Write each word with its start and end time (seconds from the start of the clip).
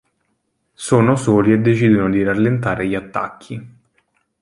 Sono 0.73 1.15
soli 1.15 1.53
e 1.53 1.59
decidono 1.59 2.09
di 2.09 2.23
rallentare 2.23 2.87
gli 2.87 2.95
attacchi. 2.95 3.75